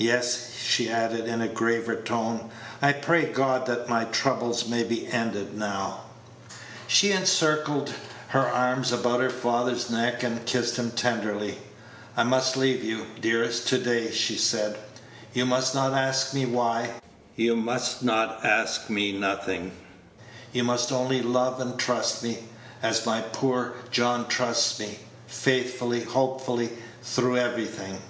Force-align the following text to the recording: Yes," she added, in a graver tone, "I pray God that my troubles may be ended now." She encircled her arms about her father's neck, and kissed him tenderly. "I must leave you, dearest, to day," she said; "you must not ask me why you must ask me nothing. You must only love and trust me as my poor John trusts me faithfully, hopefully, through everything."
Yes," 0.00 0.50
she 0.64 0.88
added, 0.88 1.26
in 1.26 1.40
a 1.40 1.48
graver 1.48 1.96
tone, 1.96 2.50
"I 2.80 2.92
pray 2.92 3.24
God 3.32 3.66
that 3.66 3.88
my 3.88 4.04
troubles 4.04 4.68
may 4.68 4.84
be 4.84 5.08
ended 5.08 5.58
now." 5.58 6.02
She 6.86 7.10
encircled 7.10 7.90
her 8.28 8.48
arms 8.48 8.92
about 8.92 9.18
her 9.18 9.28
father's 9.28 9.90
neck, 9.90 10.22
and 10.22 10.46
kissed 10.46 10.76
him 10.76 10.92
tenderly. 10.92 11.58
"I 12.16 12.22
must 12.22 12.56
leave 12.56 12.84
you, 12.84 13.06
dearest, 13.20 13.66
to 13.70 13.78
day," 13.78 14.12
she 14.12 14.36
said; 14.38 14.78
"you 15.32 15.44
must 15.44 15.74
not 15.74 15.92
ask 15.92 16.32
me 16.32 16.46
why 16.46 16.90
you 17.34 17.56
must 17.56 18.06
ask 18.08 18.88
me 18.88 19.10
nothing. 19.10 19.72
You 20.52 20.62
must 20.62 20.92
only 20.92 21.22
love 21.22 21.60
and 21.60 21.76
trust 21.76 22.22
me 22.22 22.44
as 22.84 23.04
my 23.04 23.20
poor 23.20 23.74
John 23.90 24.28
trusts 24.28 24.78
me 24.78 25.00
faithfully, 25.26 26.04
hopefully, 26.04 26.70
through 27.02 27.38
everything." 27.38 28.00